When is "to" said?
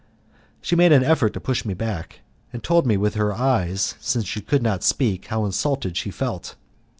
1.33-1.39